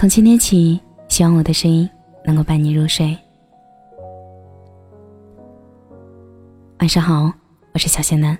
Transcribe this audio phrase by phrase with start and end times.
[0.00, 1.86] 从今天起，希望我的声音
[2.24, 3.14] 能够伴你入睡。
[6.78, 7.30] 晚上好，
[7.74, 8.34] 我是小仙男。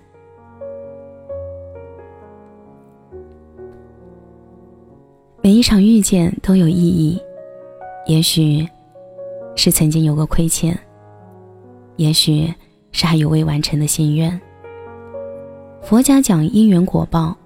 [5.43, 7.21] 每一场遇见都有意义，
[8.07, 8.67] 也许
[9.55, 10.75] 是曾经有过亏欠，
[11.97, 12.51] 也许
[12.91, 14.41] 是还有未完成的心愿。
[15.83, 17.37] 佛家讲因缘果报，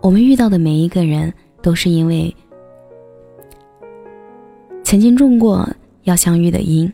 [0.00, 2.34] 我们遇到的每一个人，都是因为
[4.86, 5.68] 曾经种过
[6.04, 6.90] 要相遇的因，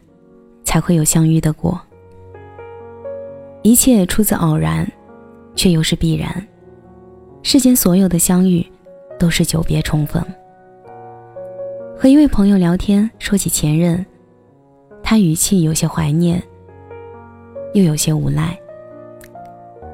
[0.64, 1.78] 才会有相遇的果。
[3.60, 4.90] 一切出自偶然，
[5.54, 6.48] 却又是必然。
[7.42, 8.66] 世间所有的相遇，
[9.18, 10.24] 都是久别重逢。
[11.94, 14.06] 和一位朋友聊天，说起前任，
[15.02, 16.42] 他语气有些怀念，
[17.74, 18.58] 又有些无奈。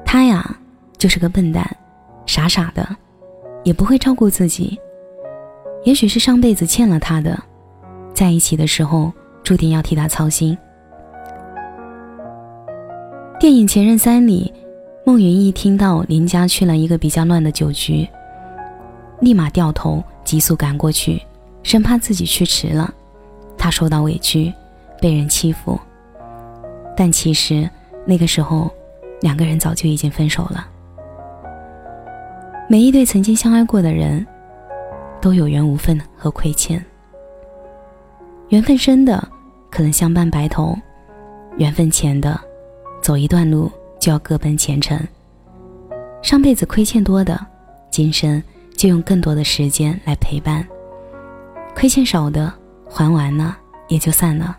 [0.05, 0.57] 他呀，
[0.97, 1.69] 就是个笨蛋，
[2.25, 2.95] 傻傻的，
[3.65, 4.79] 也不会照顾自己。
[5.83, 7.37] 也许是上辈子欠了他的，
[8.19, 10.57] 在一起的时候注定要替他操心。
[13.39, 14.53] 电影《前任三》里，
[15.05, 18.05] 孟云一听到林家去了一个比较乱的酒局，
[19.21, 21.21] 立马掉头急速赶过去，
[21.63, 22.93] 生怕自己去迟了，
[23.57, 24.53] 他受到委屈，
[24.99, 25.79] 被人欺负。
[26.97, 27.69] 但其实
[28.05, 28.69] 那个时候，
[29.21, 30.67] 两个人早就已经分手了。
[32.67, 34.27] 每一对曾经相爱过的人，
[35.21, 36.83] 都有缘无分和亏欠。
[38.49, 39.27] 缘分深的，
[39.69, 40.75] 可能相伴白头；
[41.57, 42.39] 缘分浅的。
[42.99, 44.99] 走一段路就要各奔前程。
[46.21, 47.39] 上辈子亏欠多的，
[47.91, 48.41] 今生
[48.75, 50.63] 就用更多的时间来陪伴；
[51.75, 52.51] 亏欠少的，
[52.89, 53.55] 还完了
[53.87, 54.57] 也就散了。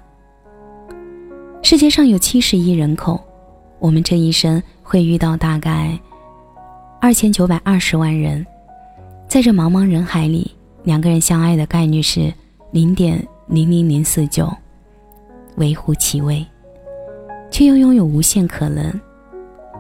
[1.63, 3.21] 世界上有七十亿人口，
[3.81, 5.99] 我们这一生会遇到大概
[7.01, 8.47] 二千九百二十万人，
[9.29, 10.51] 在这茫茫人海里，
[10.85, 12.33] 两个人相爱的概率是
[12.71, 13.23] 零点
[13.53, 14.49] 零零零四九，
[15.57, 16.47] 微乎其微。
[17.51, 19.01] 却又拥有无限可能。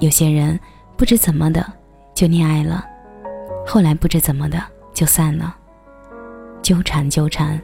[0.00, 0.58] 有些人
[0.97, 1.64] 不知怎么的
[2.12, 2.84] 就恋爱了，
[3.64, 4.60] 后来不知怎么的
[4.92, 5.56] 就散了。
[6.62, 7.62] 纠缠纠缠，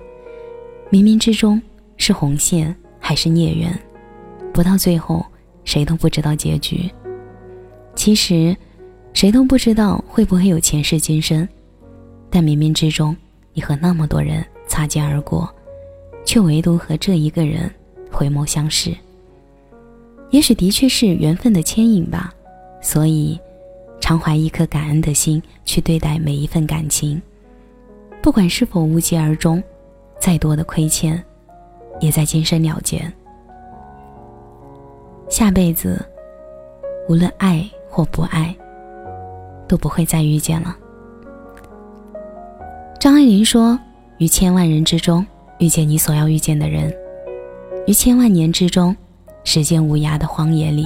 [0.93, 1.61] 冥冥之中
[1.97, 3.77] 是红线还是孽缘？
[4.53, 5.27] 不到最后，
[5.65, 6.89] 谁都不知道结局。
[7.97, 8.57] 其实，
[9.13, 11.49] 谁都不知道会不会有前世今生，
[12.31, 13.17] 但冥冥之中，
[13.53, 15.53] 你和那么多人擦肩而过，
[16.27, 17.73] 却唯独和这一个人
[18.11, 18.95] 回眸相视。
[20.31, 22.35] 也许的确是缘分的牵引吧，
[22.83, 23.39] 所以
[24.01, 27.23] 常怀一颗感恩的心去对待每一份感情，
[28.21, 29.63] 不管是否无疾而终，
[30.19, 31.23] 再多的亏欠，
[32.01, 33.01] 也在今生了结。
[35.29, 36.05] 下辈子，
[37.09, 38.55] 无论爱或不爱，
[39.69, 40.77] 都不会再遇见了。
[42.99, 43.79] 张爱玲说
[44.19, 45.25] ：“于千万人之中
[45.59, 46.95] 遇见你所要遇见的人，
[47.87, 48.97] 于千万年之中。”
[49.49, 50.85] 时间无涯的荒野里，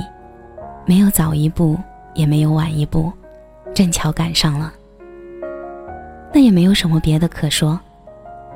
[0.85, 1.79] 没有早一步，
[2.13, 3.11] 也没有晚一步，
[3.75, 4.71] 正巧赶上了。
[6.31, 7.81] 那也没有什么别的可说，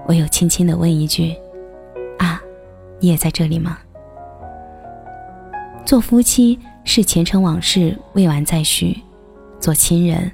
[0.07, 1.35] 唯有轻轻的问一句
[2.21, 2.39] ：“啊，
[3.01, 3.79] 你也在这里吗？”
[5.87, 9.01] 做夫妻是前尘往事未完再续，
[9.59, 10.31] 做亲人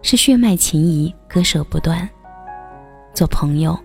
[0.00, 2.08] 是血脉情谊割舍不断，
[3.12, 3.78] 做朋友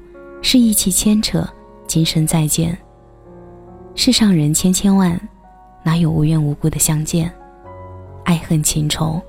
[0.43, 1.47] 是义气牵扯，
[1.85, 2.75] 今生再见。
[3.93, 5.19] 世上人千千万，
[5.83, 7.31] 哪有无缘无故的相见？
[8.25, 9.21] 爱恨情仇，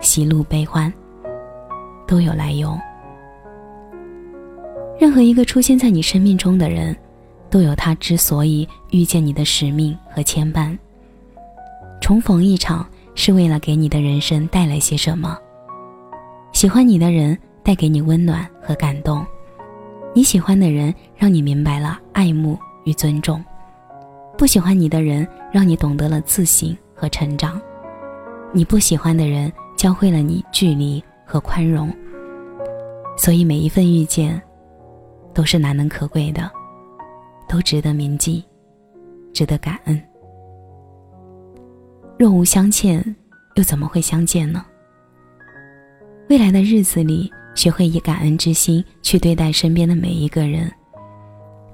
[0.00, 0.92] 喜怒悲欢，
[2.06, 2.78] 都有来由。
[4.98, 6.94] 任何一个出现在你生命中的人，
[7.48, 10.76] 都有他之所以遇见你的使命和牵绊。
[12.02, 15.38] 重逢一场，是为了给你的人生带来些什么？
[16.52, 19.24] 喜欢你的人带给你温暖和感动，
[20.12, 23.42] 你喜欢的人让你明白了爱慕与尊重。
[24.36, 27.60] 不喜欢你的人，让你懂得了自省和成长；
[28.52, 31.94] 你不喜欢的人，教会了你距离和宽容。
[33.16, 34.40] 所以每一份遇见，
[35.32, 36.50] 都是难能可贵的，
[37.48, 38.42] 都值得铭记，
[39.32, 40.02] 值得感恩。
[42.18, 43.14] 若无相欠，
[43.54, 44.64] 又怎么会相见呢？
[46.28, 47.30] 未来的日子里，
[47.60, 50.72] 学会以感恩之心去对待身边的每一个人，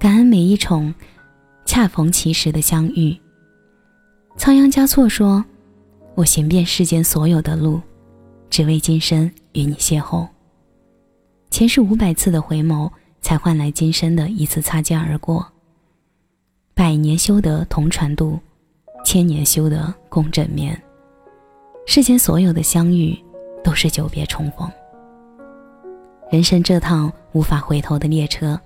[0.01, 0.93] 感恩每一种。
[1.65, 3.17] 恰逢其时的相遇。
[4.37, 5.45] 仓央嘉措说
[6.17, 7.81] ：“我行遍世间所有的路，
[8.51, 10.27] 只为今生与你邂逅。
[11.51, 12.91] 前世五百次的回眸，
[13.21, 15.47] 才换来今生的一次擦肩而过。
[16.75, 18.37] 百年修得同船渡，
[19.05, 20.81] 千年修得共枕眠。
[21.87, 23.17] 世间所有的相遇，
[23.63, 24.69] 都是久别重逢。
[26.29, 28.61] 人生这趟无法回头的列车，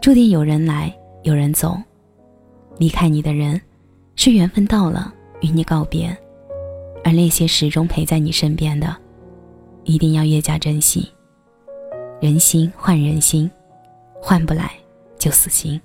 [0.00, 1.76] 注定有人来，有人走。
[2.78, 3.60] 离开你的人，
[4.14, 6.16] 是缘分到了与你告别，
[7.02, 8.96] 而那些始终陪在你身边的，
[9.82, 11.10] 一定要越加珍惜。
[12.20, 13.50] 人心换人心，
[14.20, 14.70] 换不来
[15.18, 15.80] 就死心。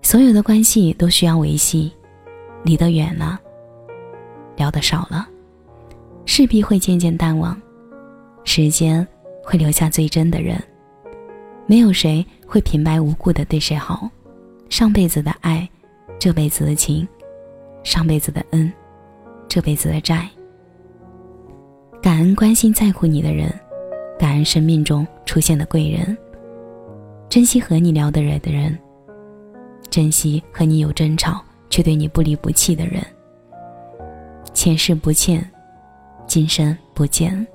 [0.00, 1.92] 所有的关系都需要维系，
[2.64, 3.38] 离得远了，
[4.56, 5.28] 聊得少了，
[6.24, 7.60] 势必会渐渐淡忘。
[8.42, 9.06] 时间
[9.44, 10.60] 会留下最真的人，
[11.66, 14.08] 没有谁会平白无故的对谁好。
[14.70, 15.68] 上辈子的爱，
[16.18, 17.06] 这辈子的情；
[17.84, 18.72] 上辈子的恩，
[19.46, 20.28] 这辈子的债。
[22.02, 23.52] 感恩关心在乎你的人，
[24.18, 26.16] 感恩生命中出现的贵人，
[27.28, 28.76] 珍惜和你聊得来的人，
[29.90, 33.04] 珍惜和你有争吵却对你不离不弃的人。
[34.52, 35.48] 前世不欠，
[36.26, 37.46] 今生不见。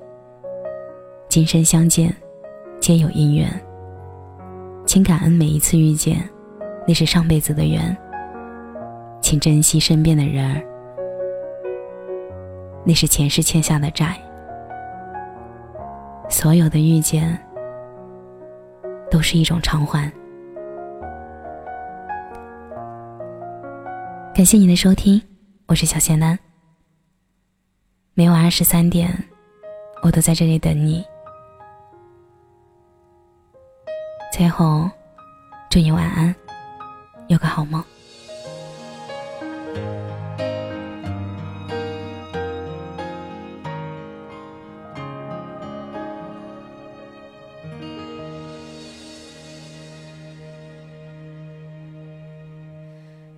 [1.30, 2.12] 今生相见，
[2.80, 3.48] 皆有因缘。
[4.84, 6.28] 请感恩每一次遇见。
[6.88, 7.96] 那是上辈子的缘，
[9.22, 10.60] 请珍惜身边的人儿。
[12.84, 14.20] 那是前世欠下的债。
[16.28, 17.38] 所有的遇见，
[19.08, 20.12] 都是一种偿还。
[24.34, 25.22] 感谢你的收听，
[25.68, 26.36] 我是小仙丹。
[28.14, 29.16] 每晚二十三点，
[30.02, 31.04] 我都在这里等你。
[34.40, 34.90] 最后，
[35.68, 36.34] 祝你晚安。
[37.28, 37.84] 有个好梦。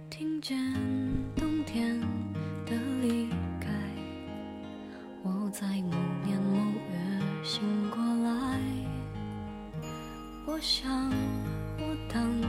[0.08, 0.56] 听见
[1.34, 2.00] 冬天
[2.64, 3.28] 的离
[3.60, 3.68] 开，
[5.24, 5.66] 我在
[10.62, 11.10] 想
[11.76, 12.40] 我等。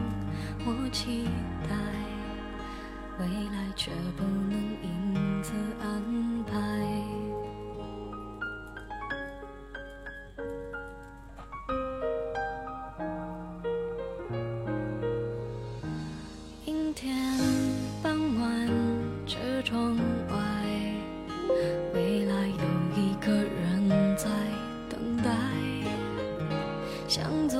[0.65, 1.25] 我期
[1.67, 1.75] 待
[3.19, 5.51] 未来，却不能因此
[5.81, 6.53] 安排。
[16.65, 17.17] 阴天
[18.03, 18.69] 傍晚，
[19.25, 19.97] 车窗
[20.29, 20.35] 外，
[21.95, 22.63] 未来有
[22.95, 24.29] 一个人在
[24.87, 25.31] 等待，
[27.07, 27.59] 向左，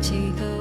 [0.00, 0.59] 几个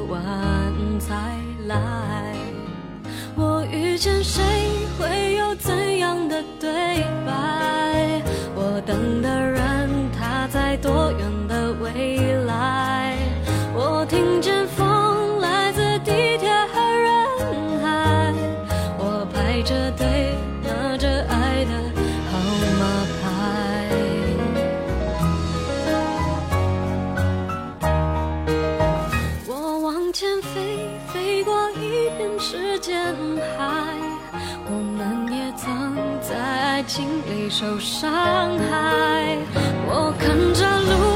[32.18, 33.16] 人世间
[33.58, 33.96] 海
[34.66, 39.38] 我们也曾在爱情里受伤害。
[39.88, 41.09] 我看着路